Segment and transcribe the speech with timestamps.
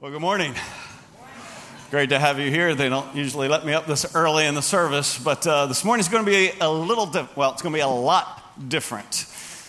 [0.00, 0.54] Well, good morning.
[1.90, 2.74] Great to have you here.
[2.74, 6.00] They don't usually let me up this early in the service, but uh, this morning
[6.00, 9.12] is going to be a little, di- well, it's going to be a lot different.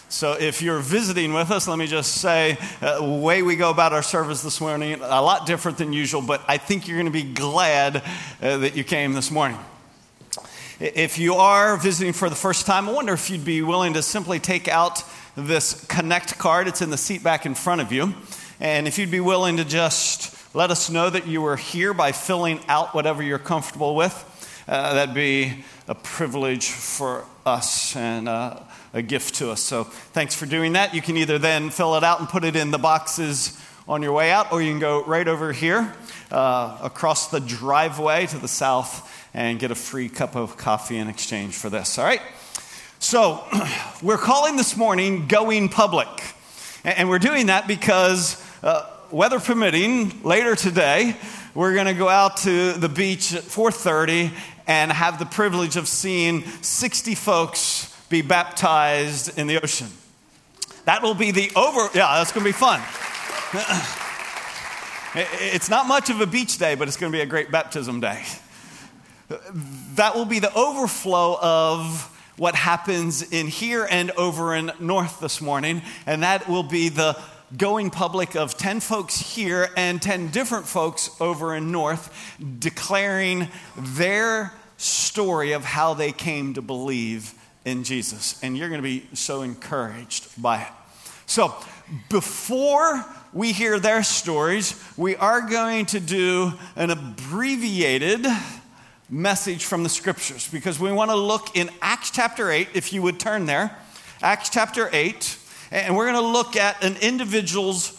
[0.07, 3.71] So if you're visiting with us, let me just say uh, the way we go
[3.71, 7.11] about our service this morning, a lot different than usual, but I think you're going
[7.11, 7.97] to be glad
[8.41, 9.59] uh, that you came this morning.
[10.79, 14.01] If you are visiting for the first time, I wonder if you'd be willing to
[14.01, 15.03] simply take out
[15.35, 16.69] this Connect card.
[16.69, 18.13] It's in the seat back in front of you.
[18.61, 22.11] And if you'd be willing to just let us know that you were here by
[22.11, 24.13] filling out whatever you're comfortable with,
[24.67, 28.59] uh, that'd be a privilege for us and uh,
[28.93, 29.61] a gift to us.
[29.61, 30.93] So thanks for doing that.
[30.93, 34.13] You can either then fill it out and put it in the boxes on your
[34.13, 35.95] way out, or you can go right over here
[36.29, 41.07] uh, across the driveway to the south and get a free cup of coffee in
[41.07, 41.97] exchange for this.
[41.97, 42.21] All right?
[42.99, 43.43] So
[44.03, 46.07] we're calling this morning Going Public.
[46.83, 51.15] And we're doing that because uh, weather permitting, later today,
[51.55, 54.31] we're going to go out to the beach at 4:30
[54.67, 59.87] and have the privilege of seeing 60 folks be baptized in the ocean.
[60.85, 61.89] That will be the over.
[61.97, 62.81] Yeah, that's going to be fun.
[65.13, 67.99] It's not much of a beach day, but it's going to be a great baptism
[67.99, 68.23] day.
[69.95, 72.07] That will be the overflow of
[72.37, 77.21] what happens in here and over in north this morning, and that will be the
[77.57, 84.53] going public of 10 folks here and 10 different folks over in North declaring their
[84.77, 87.33] story of how they came to believe
[87.65, 88.41] in Jesus.
[88.41, 90.71] And you're going to be so encouraged by it.
[91.25, 91.55] So,
[92.09, 98.25] before we hear their stories, we are going to do an abbreviated
[99.09, 103.01] message from the scriptures because we want to look in Acts chapter 8, if you
[103.01, 103.77] would turn there.
[104.21, 105.37] Acts chapter 8.
[105.71, 107.97] And we're going to look at an individual's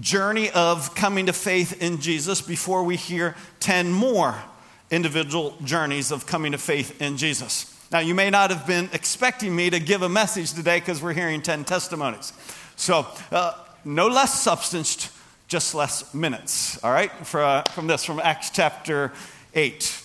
[0.00, 4.36] journey of coming to faith in Jesus before we hear 10 more
[4.90, 7.72] individual journeys of coming to faith in Jesus.
[7.90, 11.14] Now, you may not have been expecting me to give a message today because we're
[11.14, 12.34] hearing 10 testimonies.
[12.76, 13.54] So, uh,
[13.84, 15.10] no less substance,
[15.48, 19.12] just less minutes, all right, For, uh, from this, from Acts chapter
[19.54, 20.02] 8.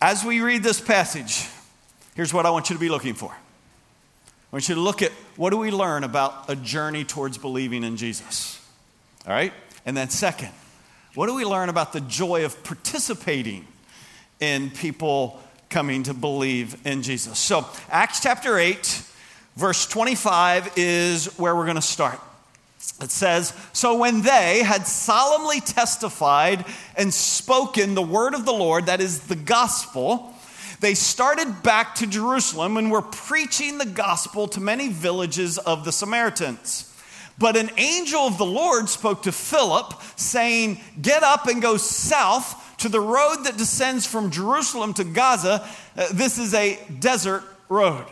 [0.00, 1.46] As we read this passage,
[2.16, 3.32] here's what I want you to be looking for.
[4.52, 7.84] I want you to look at what do we learn about a journey towards believing
[7.84, 8.60] in Jesus?
[9.26, 9.50] All right?
[9.86, 10.50] And then, second,
[11.14, 13.66] what do we learn about the joy of participating
[14.40, 15.40] in people
[15.70, 17.38] coming to believe in Jesus?
[17.38, 19.02] So, Acts chapter 8,
[19.56, 22.20] verse 25 is where we're going to start.
[23.00, 28.84] It says, So when they had solemnly testified and spoken the word of the Lord,
[28.84, 30.31] that is the gospel,
[30.82, 35.92] they started back to Jerusalem and were preaching the gospel to many villages of the
[35.92, 36.92] Samaritans.
[37.38, 42.76] But an angel of the Lord spoke to Philip, saying, Get up and go south
[42.78, 45.64] to the road that descends from Jerusalem to Gaza.
[45.96, 48.04] Uh, this is a desert road.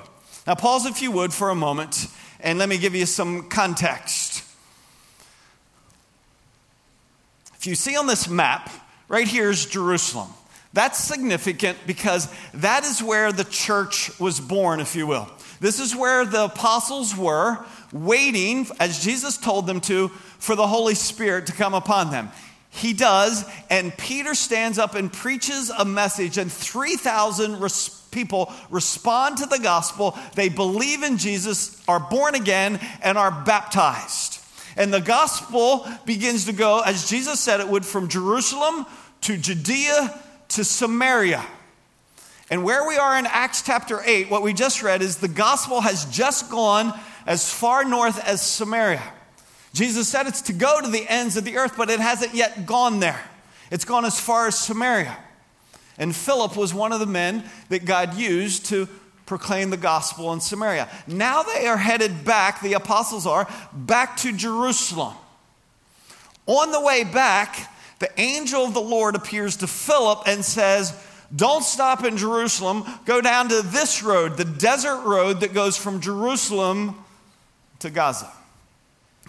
[0.46, 2.06] Now, pause if you would for a moment,
[2.38, 4.44] and let me give you some context.
[7.56, 8.70] If you see on this map,
[9.08, 10.28] right here is Jerusalem.
[10.72, 15.28] That's significant because that is where the church was born, if you will.
[15.58, 20.08] This is where the apostles were waiting, as Jesus told them to,
[20.38, 22.30] for the Holy Spirit to come upon them.
[22.70, 29.38] He does, and Peter stands up and preaches a message, and 3,000 res- people respond
[29.38, 30.16] to the gospel.
[30.36, 34.40] They believe in Jesus, are born again, and are baptized.
[34.76, 38.86] And the gospel begins to go, as Jesus said it would, from Jerusalem
[39.22, 41.44] to Judea to Samaria.
[42.50, 45.80] And where we are in Acts chapter 8, what we just read is the gospel
[45.80, 49.02] has just gone as far north as Samaria.
[49.72, 52.66] Jesus said it's to go to the ends of the earth, but it hasn't yet
[52.66, 53.20] gone there.
[53.70, 55.16] It's gone as far as Samaria.
[55.96, 58.88] And Philip was one of the men that God used to
[59.26, 60.88] proclaim the gospel in Samaria.
[61.06, 65.14] Now they are headed back, the apostles are, back to Jerusalem.
[66.46, 70.92] On the way back, the angel of the Lord appears to Philip and says,
[71.34, 72.84] Don't stop in Jerusalem.
[73.04, 76.96] Go down to this road, the desert road that goes from Jerusalem
[77.80, 78.30] to Gaza.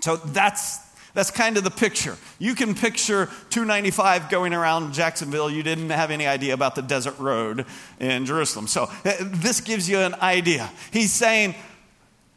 [0.01, 0.79] So that's,
[1.13, 2.17] that's kind of the picture.
[2.39, 5.49] You can picture 295 going around Jacksonville.
[5.49, 7.65] You didn't have any idea about the desert road
[7.99, 8.67] in Jerusalem.
[8.67, 10.71] So uh, this gives you an idea.
[10.91, 11.55] He's saying,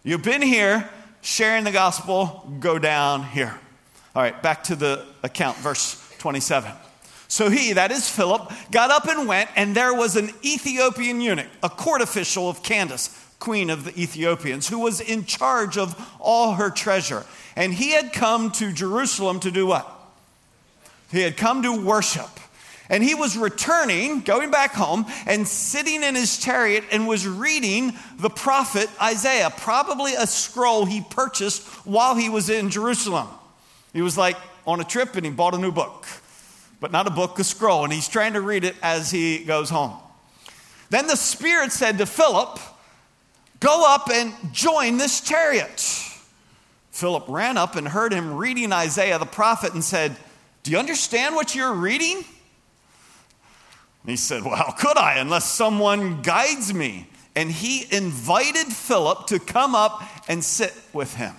[0.03, 0.91] You've been here
[1.23, 3.59] sharing the gospel, go down here.
[4.15, 6.73] All right, back to the account, verse 27.
[7.29, 11.49] So he, that is Philip, got up and went, and there was an Ethiopian eunuch,
[11.63, 16.55] a court official of Candace, queen of the Ethiopians, who was in charge of all
[16.55, 17.27] her treasure.
[17.57, 19.87] And he had come to Jerusalem to do what?
[21.13, 22.31] He had come to worship.
[22.89, 27.93] And he was returning, going back home, and sitting in his chariot and was reading
[28.17, 33.29] the prophet Isaiah, probably a scroll he purchased while he was in Jerusalem.
[33.93, 36.07] He was like on a trip and he bought a new book,
[36.81, 39.71] but not a book, a scroll, and he's trying to read it as he goes
[39.71, 39.97] home.
[40.91, 42.59] Then the Spirit said to Philip,
[43.61, 45.81] Go up and join this chariot.
[46.91, 50.17] Philip ran up and heard him reading Isaiah the prophet and said,
[50.63, 52.19] Do you understand what you're reading?
[52.19, 57.09] And he said, Well, how could I unless someone guides me?
[57.35, 61.35] And he invited Philip to come up and sit with him.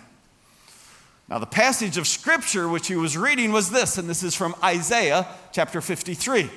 [1.27, 4.55] Now, the passage of scripture which he was reading was this, and this is from
[4.63, 6.49] Isaiah chapter 53.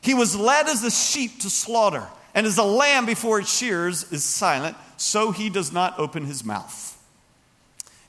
[0.00, 4.10] He was led as a sheep to slaughter, and as a lamb before its shears
[4.12, 6.86] is silent, so he does not open his mouth.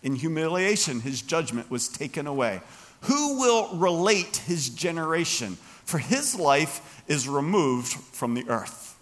[0.04, 2.62] In humiliation, his judgment was taken away.
[3.02, 5.58] Who will relate his generation?
[5.86, 8.98] For his life is removed from the earth.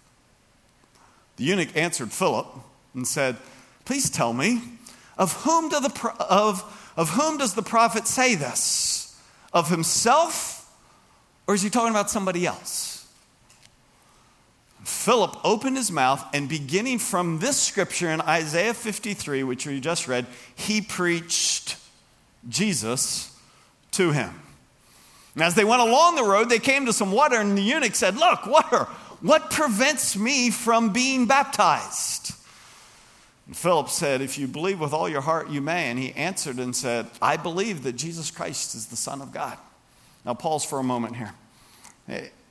[1.36, 2.46] The eunuch answered Philip
[2.94, 3.36] and said,
[3.84, 4.62] Please tell me,
[5.20, 9.16] of whom, do the, of, of whom does the prophet say this?
[9.52, 10.60] Of himself
[11.50, 13.08] or is he talking about somebody else?
[14.84, 20.06] Philip opened his mouth, and beginning from this scripture in Isaiah 53, which we just
[20.06, 21.76] read, he preached
[22.48, 23.36] Jesus
[23.90, 24.40] to him.
[25.34, 27.96] And as they went along the road, they came to some water, and the eunuch
[27.96, 28.84] said, Look, water,
[29.20, 32.32] what prevents me from being baptized?
[33.50, 35.90] And Philip said, If you believe with all your heart, you may.
[35.90, 39.58] And he answered and said, I believe that Jesus Christ is the Son of God.
[40.24, 41.34] Now, pause for a moment here.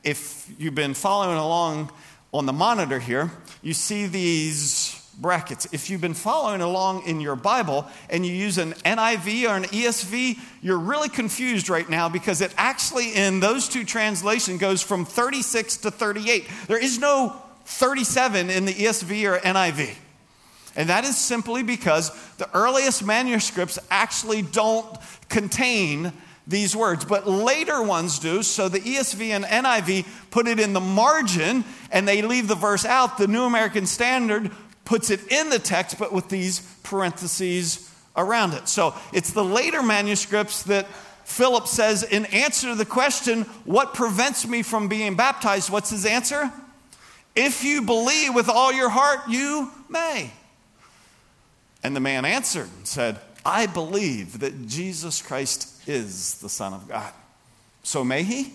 [0.03, 1.89] If you've been following along
[2.33, 3.31] on the monitor here,
[3.61, 5.69] you see these brackets.
[5.71, 9.63] If you've been following along in your Bible and you use an NIV or an
[9.63, 15.05] ESV, you're really confused right now because it actually, in those two translations, goes from
[15.05, 16.45] 36 to 38.
[16.67, 19.95] There is no 37 in the ESV or NIV.
[20.75, 26.13] And that is simply because the earliest manuscripts actually don't contain
[26.47, 28.41] these words, but later ones do.
[28.41, 32.85] So the ESV and NIV put it in the margin and they leave the verse
[32.85, 33.17] out.
[33.17, 34.51] The New American Standard
[34.83, 38.67] puts it in the text, but with these parentheses around it.
[38.67, 40.87] So it's the later manuscripts that
[41.23, 45.69] Philip says, in answer to the question, What prevents me from being baptized?
[45.69, 46.51] What's his answer?
[47.35, 50.31] If you believe with all your heart, you may.
[51.83, 56.87] And the man answered and said, I believe that Jesus Christ is the Son of
[56.87, 57.13] God.
[57.83, 58.53] So may he?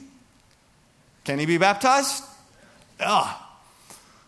[1.25, 2.23] Can he be baptized?
[3.01, 3.41] Ah.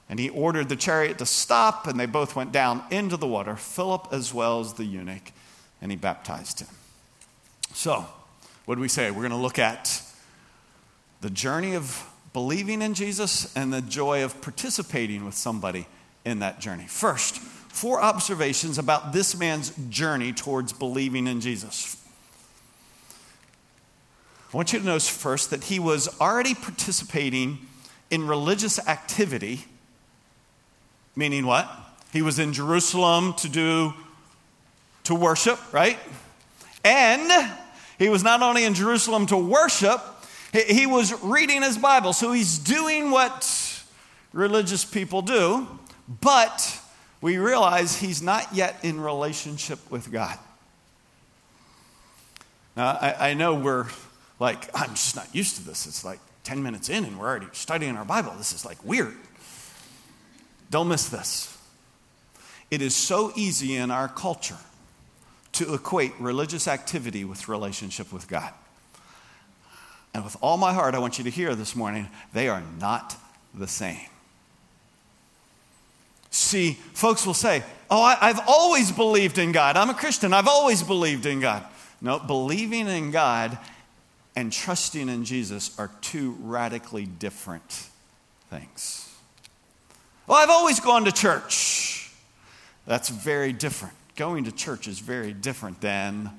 [0.09, 3.57] And he ordered the chariot to stop, and they both went down into the water,
[3.57, 5.33] Philip as well as the eunuch,
[5.83, 6.69] and he baptized him.
[7.75, 8.07] So,
[8.65, 9.11] what do we say?
[9.11, 10.01] We're going to look at
[11.21, 15.87] the journey of believing in Jesus and the joy of participating with somebody
[16.25, 16.85] in that journey.
[16.87, 17.41] First,
[17.77, 22.03] four observations about this man's journey towards believing in Jesus.
[24.53, 27.59] I want you to notice first that he was already participating
[28.11, 29.67] in religious activity,
[31.15, 31.71] meaning what?
[32.15, 33.93] He was in Jerusalem to do
[35.05, 35.99] to worship, right?
[36.83, 37.53] And
[37.99, 40.01] he was not only in Jerusalem to worship,
[40.53, 42.15] he was reading his Bible.
[42.15, 43.85] So he's doing what
[44.33, 45.69] religious people do,
[46.09, 46.81] but
[47.27, 50.39] we realize he's not yet in relationship with God.
[52.77, 53.89] Now, I, I know we're
[54.39, 55.89] like, I'm just not used to this.
[55.89, 58.33] It's like 10 minutes in and we're already studying our Bible.
[58.39, 59.17] This is like weird.
[60.71, 61.59] Don't miss this.
[62.71, 64.59] It is so easy in our culture
[65.55, 68.53] to equate religious activity with relationship with God.
[70.15, 73.17] And with all my heart, I want you to hear this morning they are not
[73.53, 73.99] the same.
[76.37, 79.77] See, folks will say, Oh, I, have always believed in God.
[79.77, 80.35] I'm a Christian.
[80.35, 81.65] I've always believed in God.
[82.01, 83.57] No, believing in God
[84.35, 87.89] and trusting in Jesus are two radically different
[88.51, 89.09] things.
[90.27, 92.11] Well, I've always gone to church.
[92.87, 93.95] That's very different.
[94.17, 96.31] Going to church is very different than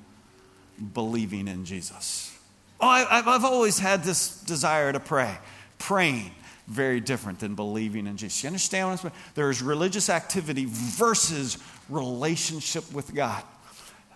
[0.94, 2.38] believing in Jesus.
[2.80, 5.38] Oh, I, have always had this desire to pray.
[5.78, 6.30] Praying,
[6.68, 8.42] very different than believing in Jesus.
[8.42, 9.14] You understand what I'm saying?
[9.34, 11.58] There's religious activity versus
[11.88, 13.42] relationship with God.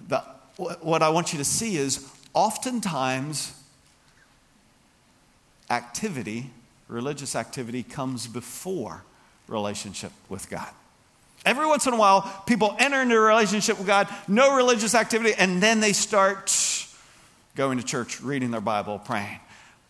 [0.06, 0.18] The,
[0.56, 3.58] what I want you to see is oftentimes
[5.70, 6.50] activity,
[6.88, 9.02] religious activity, comes before
[9.48, 10.68] relationship with God.
[11.46, 15.34] Every once in a while, people enter into a relationship with God, no religious activity,
[15.36, 16.54] and then they start
[17.56, 19.40] going to church, reading their Bible, praying.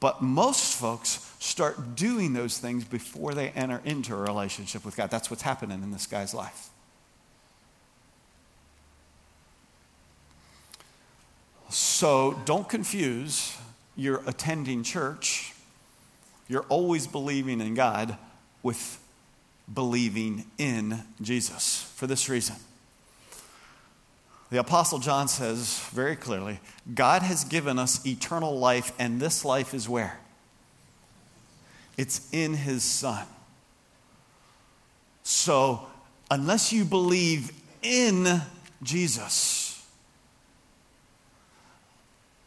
[0.01, 5.11] But most folks start doing those things before they enter into a relationship with God.
[5.11, 6.69] That's what's happening in this guy's life.
[11.69, 13.57] So don't confuse
[13.97, 15.53] your attending church,
[16.49, 18.17] you're always believing in God,
[18.63, 19.03] with
[19.73, 22.57] believing in Jesus for this reason.
[24.51, 26.61] The Apostle John says very clearly
[26.95, 30.22] God has given us eternal life, and this life is where?
[31.97, 33.27] It's in His Son.
[35.23, 35.87] So,
[36.31, 38.41] unless you believe in
[38.83, 39.85] Jesus,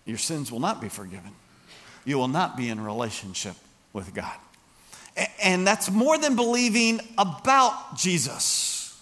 [0.06, 1.32] your sins will not be forgiven.
[2.04, 3.56] You will not be in relationship
[3.94, 4.36] with God.
[5.42, 9.02] And that's more than believing about Jesus.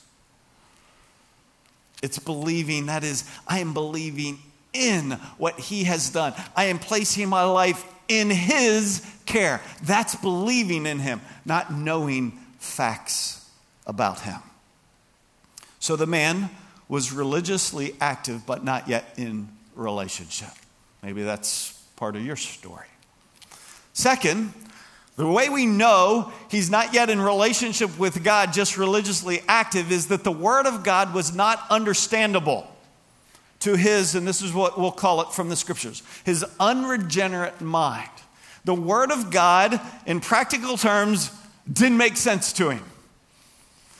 [2.01, 4.39] It's believing, that is, I am believing
[4.73, 6.33] in what he has done.
[6.55, 9.61] I am placing my life in his care.
[9.83, 13.49] That's believing in him, not knowing facts
[13.85, 14.39] about him.
[15.79, 16.49] So the man
[16.87, 20.49] was religiously active, but not yet in relationship.
[21.01, 22.87] Maybe that's part of your story.
[23.93, 24.53] Second,
[25.15, 30.07] the way we know he's not yet in relationship with God, just religiously active, is
[30.07, 32.67] that the Word of God was not understandable
[33.63, 38.09] to his, and this is what we'll call it from the scriptures, his unregenerate mind.
[38.65, 41.31] The Word of God, in practical terms,
[41.71, 42.83] didn't make sense to him.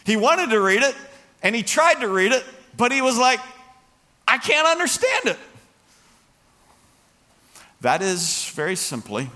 [0.06, 0.96] He wanted to read it,
[1.42, 2.44] and he tried to read it,
[2.78, 3.40] but he was like,
[4.28, 5.38] I can't understand it.
[7.82, 9.30] That is very simply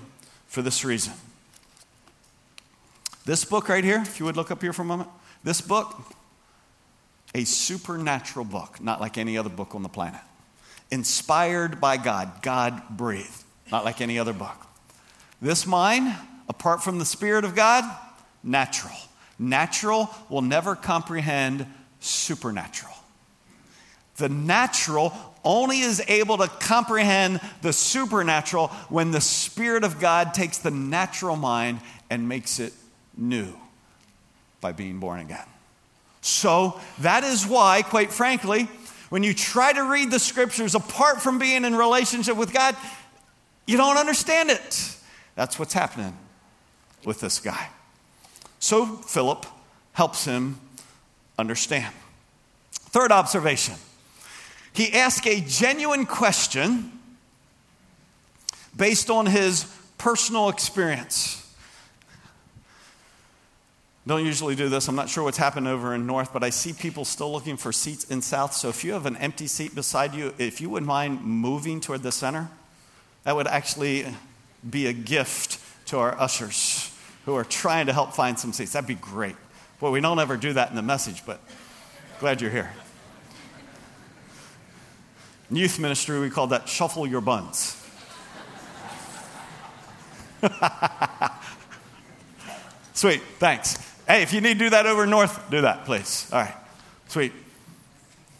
[0.46, 1.12] for this reason
[3.28, 5.10] this book right here, if you would look up here for a moment,
[5.44, 6.00] this book,
[7.34, 10.20] a supernatural book, not like any other book on the planet.
[10.90, 14.56] Inspired by God, God breathed, not like any other book.
[15.40, 16.14] This mind,
[16.48, 17.84] apart from the Spirit of God,
[18.42, 18.96] natural.
[19.38, 21.66] Natural will never comprehend
[22.00, 22.94] supernatural.
[24.16, 25.12] The natural
[25.44, 31.36] only is able to comprehend the supernatural when the Spirit of God takes the natural
[31.36, 31.80] mind
[32.10, 32.72] and makes it
[33.16, 33.52] new
[34.60, 35.46] by being born again.
[36.20, 38.68] So that is why, quite frankly,
[39.08, 42.76] when you try to read the scriptures apart from being in relationship with God,
[43.66, 44.96] you don't understand it.
[45.34, 46.16] That's what's happening
[47.04, 47.68] with this guy.
[48.58, 49.46] So Philip
[49.92, 50.60] helps him
[51.38, 51.94] understand.
[52.72, 53.74] Third observation
[54.78, 56.92] he asks a genuine question
[58.76, 59.64] based on his
[59.98, 61.47] personal experience.
[64.08, 64.88] Don't usually do this.
[64.88, 67.72] I'm not sure what's happened over in North, but I see people still looking for
[67.72, 68.54] seats in South.
[68.54, 72.02] So if you have an empty seat beside you, if you would mind moving toward
[72.02, 72.48] the center,
[73.24, 74.06] that would actually
[74.68, 76.90] be a gift to our ushers
[77.26, 78.72] who are trying to help find some seats.
[78.72, 79.36] That'd be great.
[79.78, 81.38] Well, we don't ever do that in the message, but
[82.18, 82.72] glad you're here.
[85.50, 87.74] In youth ministry, we call that shuffle your buns.
[92.94, 93.97] Sweet, thanks.
[94.08, 96.30] Hey, if you need to do that over north, do that, please.
[96.32, 96.54] All right,
[97.08, 97.32] sweet.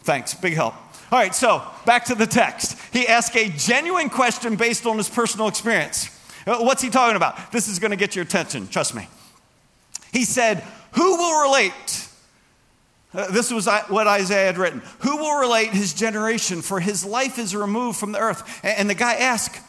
[0.01, 0.73] Thanks, big help.
[1.11, 2.75] All right, so back to the text.
[2.91, 6.09] He asked a genuine question based on his personal experience.
[6.47, 7.51] Uh, what's he talking about?
[7.51, 9.07] This is going to get your attention, trust me.
[10.11, 12.07] He said, Who will relate?
[13.13, 14.81] Uh, this was what Isaiah had written.
[14.99, 16.63] Who will relate his generation?
[16.63, 18.59] For his life is removed from the earth.
[18.63, 19.61] And, and the guy asked,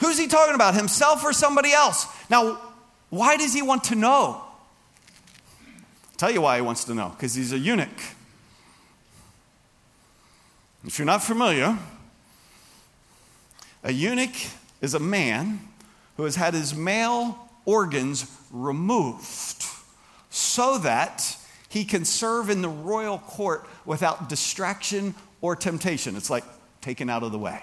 [0.00, 2.06] Who's he talking about, himself or somebody else?
[2.28, 2.60] Now,
[3.08, 4.42] why does he want to know?
[6.18, 7.88] Tell you why he wants to know because he's a eunuch.
[10.84, 11.78] If you're not familiar,
[13.82, 14.34] a eunuch
[14.80, 15.60] is a man
[16.16, 19.64] who has had his male organs removed
[20.30, 21.36] so that
[21.68, 26.16] he can serve in the royal court without distraction or temptation.
[26.16, 26.44] It's like
[26.80, 27.62] taken out of the way.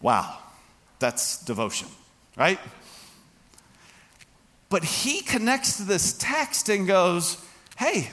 [0.00, 0.38] Wow,
[0.98, 1.88] that's devotion,
[2.36, 2.58] right?
[4.70, 7.42] But he connects to this text and goes,
[7.76, 8.10] hey,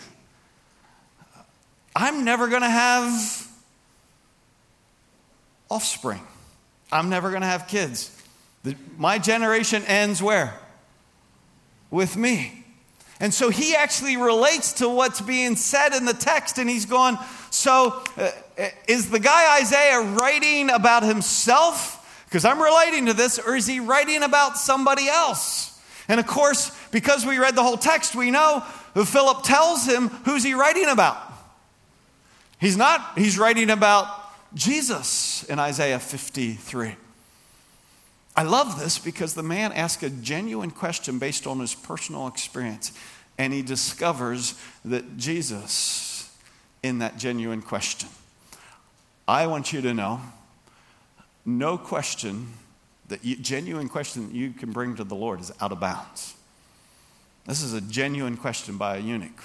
[1.95, 3.47] I'm never going to have
[5.69, 6.21] offspring.
[6.91, 8.11] I'm never going to have kids.
[8.63, 10.59] The, my generation ends where?
[11.91, 12.63] With me.
[13.19, 17.17] And so he actually relates to what's being said in the text, and he's going,
[17.49, 18.31] So uh,
[18.87, 22.25] is the guy Isaiah writing about himself?
[22.25, 25.74] Because I'm relating to this, or is he writing about somebody else?
[26.07, 30.09] And of course, because we read the whole text, we know who Philip tells him
[30.09, 31.17] who's he writing about.
[32.59, 34.07] He's not, he's writing about
[34.53, 36.95] Jesus in Isaiah 53.
[38.35, 42.91] I love this because the man asks a genuine question based on his personal experience,
[43.37, 46.31] and he discovers that Jesus
[46.83, 48.09] in that genuine question.
[49.27, 50.21] I want you to know
[51.45, 52.53] no question
[53.23, 56.35] you, genuine question that you can bring to the Lord is out of bounds.
[57.45, 59.39] This is a genuine question by a eunuch.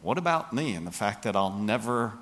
[0.00, 2.12] What about me and the fact that I'll never,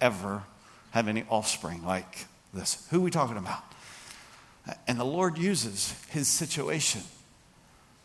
[0.00, 0.42] ever
[0.90, 2.86] have any offspring like this?
[2.90, 3.62] Who are we talking about?
[4.88, 7.02] And the Lord uses his situation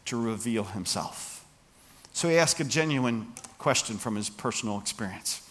[0.05, 1.45] to reveal himself.
[2.13, 5.41] So he asks a genuine question from his personal experience.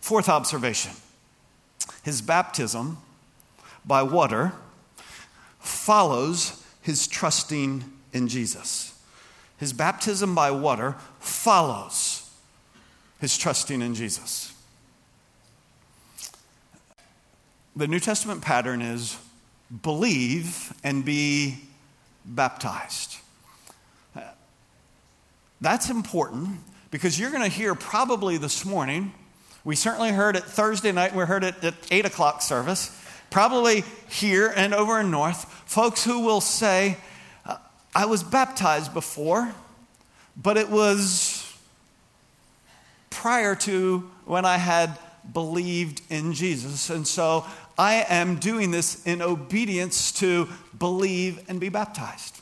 [0.00, 0.92] Fourth observation
[2.02, 2.98] his baptism
[3.84, 4.52] by water
[5.60, 8.98] follows his trusting in Jesus.
[9.58, 12.30] His baptism by water follows
[13.20, 14.54] his trusting in Jesus.
[17.76, 19.16] The New Testament pattern is
[19.82, 21.58] believe and be
[22.24, 23.18] baptized.
[25.60, 29.12] That's important because you're going to hear probably this morning.
[29.62, 32.96] We certainly heard it Thursday night, we heard it at 8 o'clock service.
[33.30, 36.96] Probably here and over in North, folks who will say,
[37.46, 37.56] uh,
[37.94, 39.54] I was baptized before,
[40.36, 41.56] but it was
[43.10, 44.98] prior to when I had
[45.32, 46.90] believed in Jesus.
[46.90, 47.44] And so
[47.78, 52.40] I am doing this in obedience to believe and be baptized.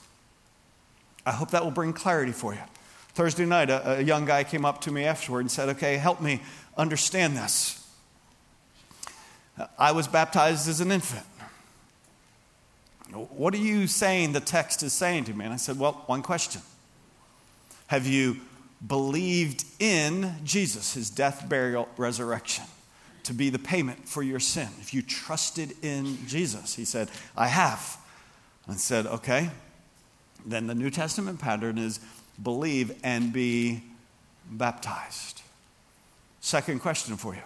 [1.26, 2.60] I hope that will bring clarity for you.
[3.08, 6.20] Thursday night, a, a young guy came up to me afterward and said, Okay, help
[6.20, 6.40] me
[6.76, 7.84] understand this.
[9.78, 11.26] I was baptized as an infant.
[13.12, 15.44] What are you saying the text is saying to me?
[15.44, 16.62] And I said, Well, one question.
[17.86, 18.36] Have you
[18.86, 22.64] believed in Jesus, his death, burial, resurrection,
[23.24, 24.68] to be the payment for your sin?
[24.80, 27.96] If you trusted in Jesus, he said, I have.
[28.66, 29.50] And said, Okay.
[30.46, 32.00] Then the New Testament pattern is
[32.42, 33.82] believe and be
[34.50, 35.42] baptized.
[36.40, 37.42] Second question for you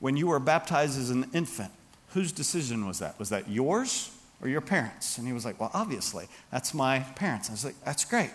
[0.00, 1.70] when you were baptized as an infant,
[2.10, 3.18] whose decision was that?
[3.18, 4.10] Was that yours
[4.42, 5.18] or your parents?
[5.18, 7.48] And he was like, Well, obviously, that's my parents.
[7.48, 8.30] I was like, That's great.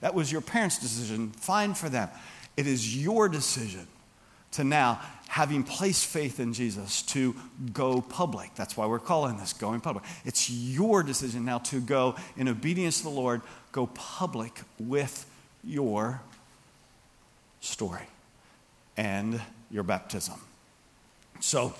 [0.00, 1.30] That was your parents' decision.
[1.32, 2.08] Fine for them.
[2.56, 3.86] It is your decision
[4.52, 7.36] to now, having placed faith in Jesus, to
[7.72, 8.54] go public.
[8.56, 10.04] That's why we're calling this going public.
[10.24, 15.26] It's your decision now to go in obedience to the Lord, go public with
[15.62, 16.20] your
[17.60, 18.08] story
[18.96, 20.40] and your baptism.
[21.40, 21.74] So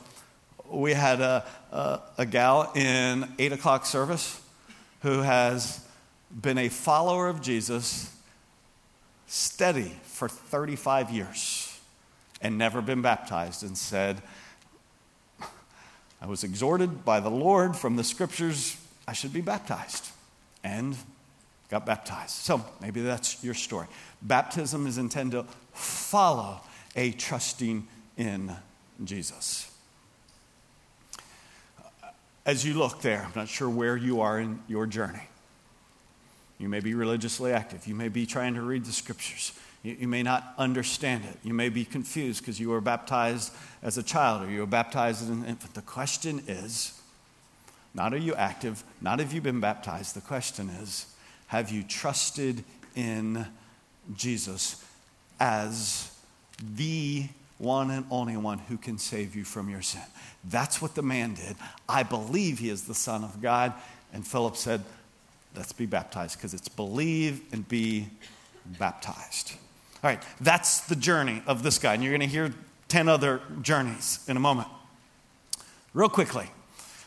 [0.69, 4.41] we had a, a, a gal in 8 o'clock service
[5.03, 5.85] who has
[6.41, 8.15] been a follower of Jesus
[9.27, 11.79] steady for 35 years
[12.41, 14.23] and never been baptized and said,
[16.23, 20.11] I was exhorted by the Lord from the scriptures, I should be baptized.
[20.63, 20.97] And
[21.71, 22.31] got baptized.
[22.31, 23.87] So maybe that's your story.
[24.21, 26.61] Baptism is intended to follow
[26.97, 28.55] a trusting in
[29.05, 29.71] Jesus.
[32.47, 35.29] As you look there, I'm not sure where you are in your journey.
[36.59, 37.87] You may be religiously active.
[37.87, 39.53] You may be trying to read the scriptures.
[39.83, 41.37] You, you may not understand it.
[41.43, 45.23] You may be confused because you were baptized as a child or you were baptized
[45.23, 45.75] as an infant.
[45.75, 47.01] The question is
[47.95, 50.15] not are you active, not have you been baptized.
[50.15, 51.07] The question is
[51.49, 52.63] have you trusted
[52.95, 53.47] in
[54.15, 54.85] Jesus
[55.41, 56.17] as
[56.77, 57.27] the
[57.61, 60.03] one and only one who can save you from your sin.
[60.45, 61.57] That's what the man did.
[61.89, 63.75] I believe he is the Son of God.
[64.13, 64.83] And Philip said,
[65.57, 68.07] Let's be baptized because it's believe and be
[68.79, 69.53] baptized.
[70.03, 71.95] All right, that's the journey of this guy.
[71.95, 72.55] And you're going to hear
[72.87, 74.69] 10 other journeys in a moment.
[75.93, 76.49] Real quickly,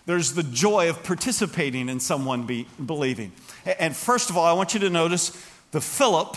[0.05, 3.31] there's the joy of participating in someone be, believing.
[3.79, 5.29] And first of all, I want you to notice
[5.71, 6.35] the Philip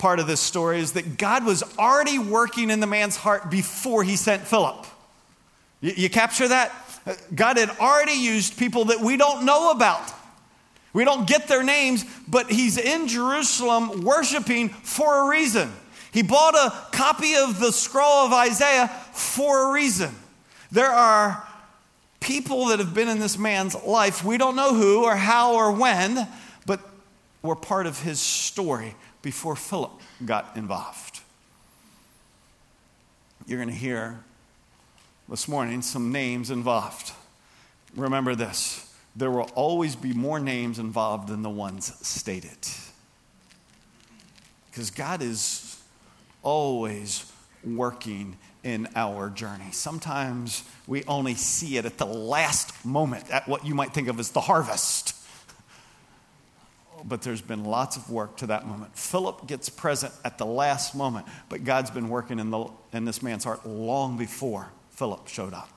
[0.00, 4.02] part of this story is that God was already working in the man's heart before
[4.02, 4.86] he sent Philip.
[5.80, 6.72] You, you, capture that?
[7.06, 10.10] Uh, God had already used people that we don't know about.
[10.92, 15.70] We don't get their names, but he's in Jerusalem worshiping for a reason.
[16.12, 20.12] He bought a copy of the scroll of Isaiah for a reason.
[20.72, 21.46] There are
[22.20, 24.24] people that have been in this man's life.
[24.24, 26.26] We don't know who or how or when,
[26.66, 26.80] but
[27.42, 29.92] we're part of his story before Philip
[30.24, 31.20] got involved.
[33.46, 34.20] You're going to hear
[35.28, 37.12] this morning some names involved.
[37.96, 42.56] Remember this there will always be more names involved than the ones stated.
[44.70, 45.82] Because God is
[46.42, 47.30] always
[47.64, 49.72] working in our journey.
[49.72, 54.20] Sometimes we only see it at the last moment, at what you might think of
[54.20, 55.14] as the harvest.
[57.04, 58.96] But there's been lots of work to that moment.
[58.96, 63.22] Philip gets present at the last moment, but God's been working in, the, in this
[63.22, 65.68] man's heart long before Philip showed up.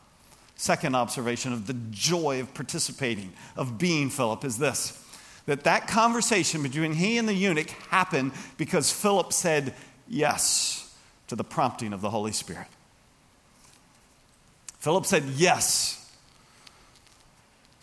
[0.56, 5.00] Second observation of the joy of participating, of being Philip, is this
[5.46, 9.74] that that conversation between he and the eunuch happened because Philip said
[10.08, 10.96] yes
[11.28, 12.68] to the prompting of the Holy Spirit.
[14.80, 16.12] Philip said yes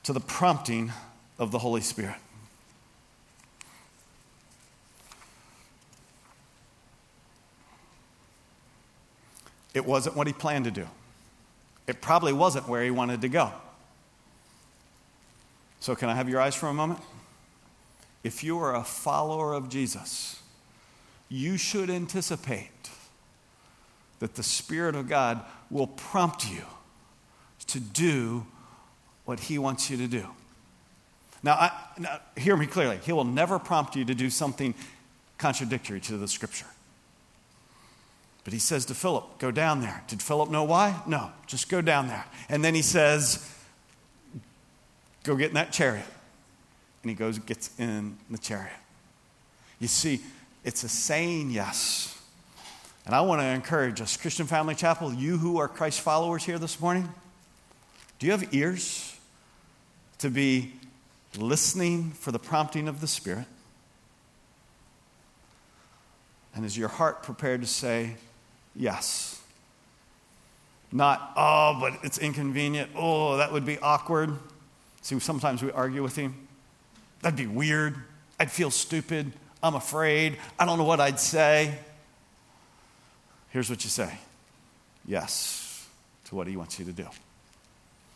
[0.05, 0.93] to the prompting
[1.39, 2.17] of the Holy Spirit.
[9.75, 10.87] It wasn't what he planned to do.
[11.87, 13.53] It probably wasn't where he wanted to go.
[15.81, 17.01] So, can I have your eyes for a moment?
[18.23, 20.41] If you are a follower of Jesus,
[21.29, 22.91] you should anticipate
[24.19, 26.63] that the Spirit of God will prompt you
[27.69, 28.47] to do
[29.25, 30.27] what He wants you to do.
[31.43, 32.99] Now, I, now, hear me clearly.
[33.03, 34.75] He will never prompt you to do something
[35.39, 36.67] contradictory to the Scripture.
[38.45, 40.03] But he says to Philip, Go down there.
[40.09, 41.03] Did Philip know why?
[41.07, 42.25] No, just go down there.
[42.49, 43.47] And then he says,
[45.25, 46.07] Go get in that chariot.
[47.03, 48.73] And he goes and gets in the chariot.
[49.79, 50.21] You see,
[50.65, 52.21] it's a saying yes
[53.07, 56.59] and I want to encourage us, Christian Family Chapel, you who are Christ followers here
[56.59, 57.09] this morning,
[58.19, 59.19] do you have ears
[60.19, 60.75] to be
[61.37, 63.47] listening for the prompting of the Spirit?
[66.55, 68.17] And is your heart prepared to say
[68.81, 69.41] yes?
[70.93, 72.91] Not, oh, but it's inconvenient.
[72.97, 74.37] Oh, that would be awkward.
[75.03, 76.49] See, sometimes we argue with him.
[77.23, 77.95] That'd be weird.
[78.41, 79.33] I'd feel stupid.
[79.63, 80.39] I'm afraid.
[80.59, 81.79] I don't know what I'd say.
[83.51, 84.19] Here's what you say
[85.07, 85.89] yes
[86.27, 87.07] to what he wants you to do.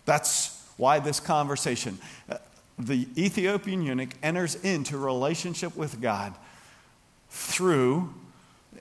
[0.05, 1.99] That's why this conversation,
[2.31, 2.39] uh,
[2.79, 6.35] the Ethiopian eunuch enters into relationship with God
[7.31, 8.13] through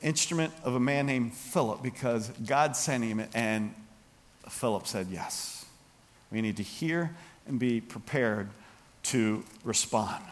[0.01, 3.73] instrument of a man named Philip because God sent him and
[4.49, 5.65] Philip said yes.
[6.32, 7.15] We need to hear
[7.47, 8.49] and be prepared
[9.03, 10.23] to respond.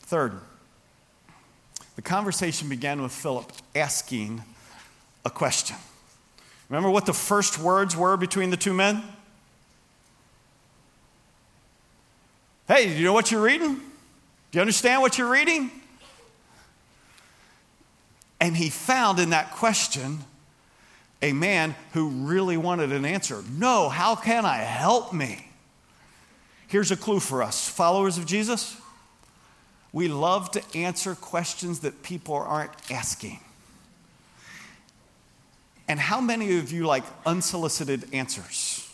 [0.00, 0.34] Third,
[1.96, 4.42] the conversation began with Philip asking
[5.24, 5.76] a question.
[6.68, 9.02] Remember what the first words were between the two men?
[12.68, 13.76] Hey, do you know what you're reading?
[13.76, 13.82] Do
[14.52, 15.70] you understand what you're reading?
[18.48, 20.20] And he found in that question
[21.20, 23.44] a man who really wanted an answer.
[23.58, 25.50] No, how can I help me?
[26.66, 28.74] Here's a clue for us followers of Jesus.
[29.92, 33.38] We love to answer questions that people aren't asking.
[35.86, 38.87] And how many of you like unsolicited answers?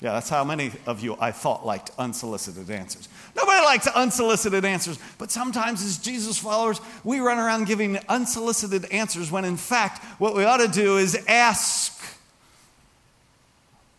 [0.00, 3.08] Yeah, that's how many of you I thought liked unsolicited answers.
[3.34, 9.30] Nobody likes unsolicited answers, but sometimes as Jesus followers, we run around giving unsolicited answers
[9.30, 12.02] when in fact, what we ought to do is ask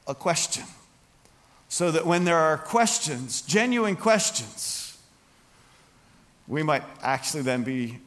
[0.05, 0.65] a question.
[1.69, 4.97] So that when there are questions, genuine questions,
[6.47, 7.99] we might actually then be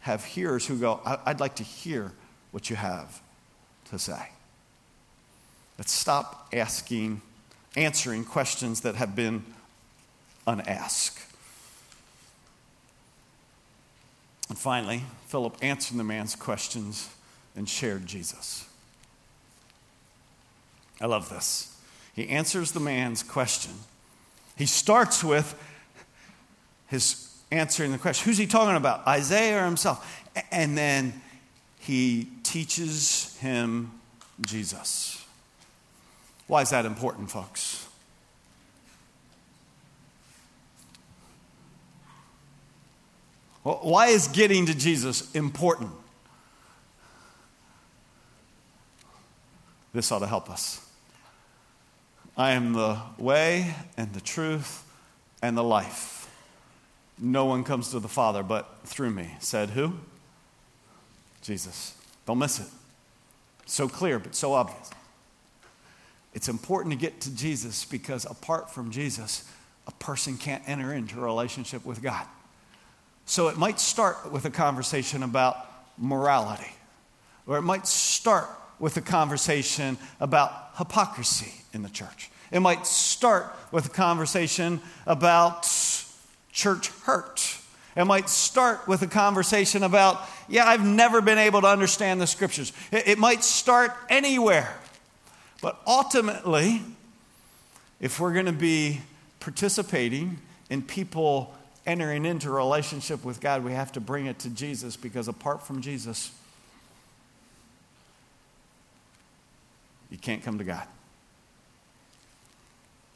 [0.00, 2.12] have hearers who go, I'd like to hear
[2.52, 3.20] what you have
[3.90, 4.28] to say.
[5.76, 7.20] Let's stop asking,
[7.76, 9.44] answering questions that have been
[10.46, 11.26] unasked.
[14.48, 17.08] And finally, Philip answered the man's questions
[17.54, 18.66] and shared Jesus.
[21.00, 21.76] I love this.
[22.14, 23.72] He answers the man's question.
[24.56, 25.54] He starts with
[26.88, 30.24] his answering the question Who's he talking about, Isaiah or himself?
[30.50, 31.20] And then
[31.78, 33.92] he teaches him
[34.40, 35.19] Jesus.
[36.50, 37.86] Why is that important, folks?
[43.62, 45.92] Why is getting to Jesus important?
[49.92, 50.84] This ought to help us.
[52.36, 54.82] I am the way and the truth
[55.40, 56.28] and the life.
[57.16, 59.92] No one comes to the Father but through me, said who?
[61.42, 61.94] Jesus.
[62.26, 62.66] Don't miss it.
[63.66, 64.90] So clear, but so obvious.
[66.32, 69.50] It's important to get to Jesus because apart from Jesus,
[69.86, 72.24] a person can't enter into a relationship with God.
[73.26, 75.56] So it might start with a conversation about
[75.98, 76.72] morality,
[77.46, 82.30] or it might start with a conversation about hypocrisy in the church.
[82.50, 85.68] It might start with a conversation about
[86.52, 87.56] church hurt.
[87.96, 92.26] It might start with a conversation about, yeah, I've never been able to understand the
[92.26, 92.72] scriptures.
[92.90, 94.76] It, it might start anywhere.
[95.60, 96.82] But ultimately,
[98.00, 99.00] if we're going to be
[99.40, 100.38] participating
[100.70, 101.54] in people
[101.86, 105.66] entering into a relationship with God, we have to bring it to Jesus because apart
[105.66, 106.30] from Jesus,
[110.10, 110.86] you can't come to God.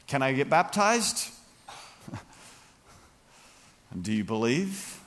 [0.07, 1.31] Can I get baptized?
[4.03, 5.01] Do you believe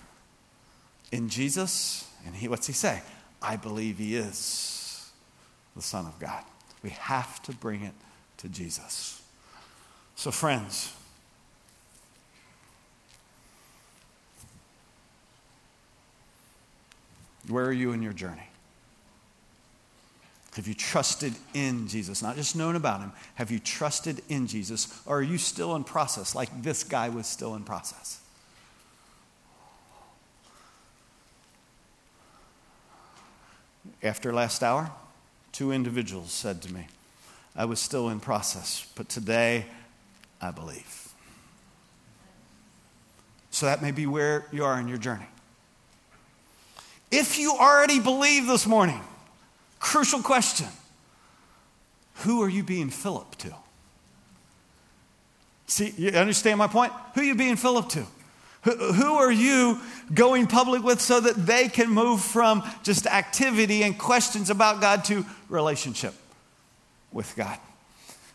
[1.12, 2.10] in Jesus?
[2.26, 3.02] And he, what's he say?
[3.42, 5.12] I believe he is
[5.76, 6.44] the Son of God.
[6.88, 7.92] We have to bring it
[8.38, 9.22] to Jesus.
[10.16, 10.94] So, friends,
[17.50, 18.48] where are you in your journey?
[20.56, 22.24] Have you trusted in Jesus?
[22.24, 23.12] Not just known about him.
[23.36, 24.88] Have you trusted in Jesus?
[25.06, 28.22] Or are you still in process, like this guy was still in process?
[34.02, 34.90] After last hour,
[35.58, 36.86] two individuals said to me,
[37.56, 39.66] I was still in process, but today
[40.40, 41.12] I believe.
[43.50, 45.26] So that may be where you are in your journey.
[47.10, 49.02] If you already believe this morning,
[49.80, 50.68] crucial question
[52.18, 53.56] who are you being Philip to?
[55.66, 56.94] See, you understand my point?
[57.16, 58.06] Who are you being Philip to?
[58.76, 59.80] Who are you
[60.14, 65.06] going public with so that they can move from just activity and questions about God
[65.06, 66.14] to relationship
[67.12, 67.58] with God?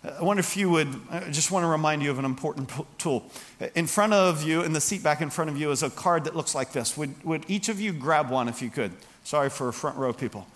[0.05, 3.31] I wonder if you would, I just want to remind you of an important tool.
[3.77, 6.25] In front of you, in the seat back in front of you, is a card
[6.25, 6.97] that looks like this.
[6.97, 8.92] Would, would each of you grab one if you could?
[9.23, 10.47] Sorry for front row people.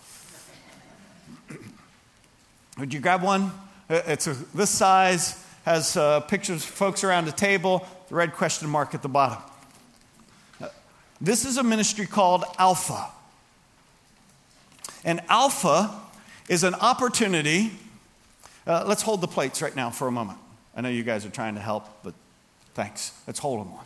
[2.79, 3.53] Would you grab one?
[3.89, 8.69] It's a, this size, has uh, pictures of folks around a table, the red question
[8.69, 9.39] mark at the bottom.
[11.21, 13.07] This is a ministry called Alpha.
[15.05, 15.95] And Alpha
[16.49, 17.71] is an opportunity.
[18.67, 20.39] Uh, let's hold the plates right now for a moment.
[20.75, 22.13] I know you guys are trying to help, but
[22.75, 23.13] thanks.
[23.27, 23.85] Let's hold them on.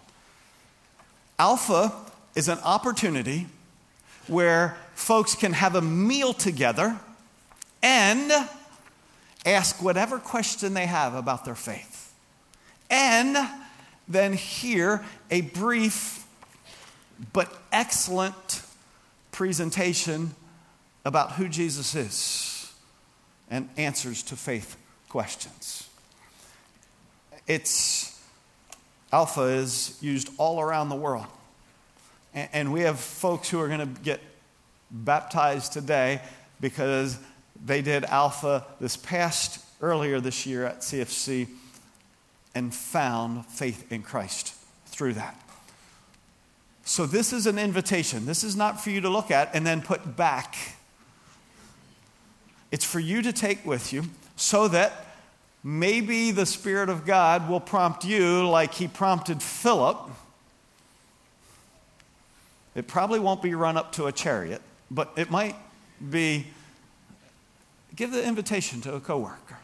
[1.38, 1.92] Alpha
[2.34, 3.46] is an opportunity
[4.26, 6.98] where folks can have a meal together
[7.82, 8.32] and
[9.46, 12.12] ask whatever question they have about their faith.
[12.90, 13.36] And
[14.08, 16.19] then hear a brief
[17.32, 18.62] but excellent
[19.32, 20.34] presentation
[21.04, 22.72] about who Jesus is
[23.50, 24.76] and answers to faith
[25.08, 25.88] questions.
[27.46, 28.20] It's
[29.12, 31.26] Alpha is used all around the world.
[32.32, 34.20] And we have folks who are going to get
[34.90, 36.20] baptized today
[36.60, 37.18] because
[37.64, 41.48] they did Alpha this past earlier this year at CFC
[42.54, 44.54] and found faith in Christ
[44.86, 45.36] through that.
[46.90, 48.26] So, this is an invitation.
[48.26, 50.56] This is not for you to look at and then put back.
[52.72, 55.06] It's for you to take with you so that
[55.62, 59.98] maybe the Spirit of God will prompt you like He prompted Philip.
[62.74, 65.54] It probably won't be run up to a chariot, but it might
[66.10, 66.48] be
[67.94, 69.58] give the invitation to a coworker.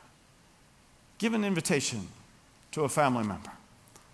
[1.19, 2.07] Give an invitation
[2.71, 3.51] to a family member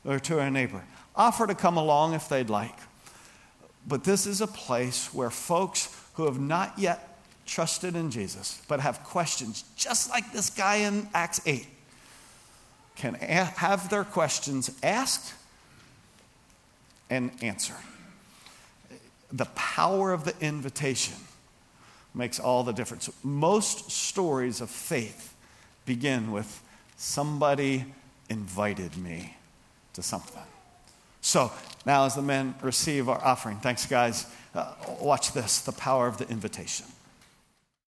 [0.03, 0.83] or to a neighbor.
[1.15, 2.79] Offer to come along if they'd like.
[3.87, 8.81] But this is a place where folks who have not yet trusted in Jesus, but
[8.81, 11.67] have questions, just like this guy in Acts 8,
[12.97, 15.35] can a- have their questions asked
[17.11, 17.77] and answered.
[19.33, 21.17] The power of the invitation
[22.15, 23.11] makes all the difference.
[23.23, 25.35] Most stories of faith
[25.87, 26.63] begin with
[26.97, 27.87] somebody
[28.29, 29.37] invited me
[29.95, 30.43] to something.
[31.23, 31.51] So
[31.87, 34.27] now, as the men receive our offering, thanks, guys.
[34.55, 36.85] Uh, watch this the power of the invitation.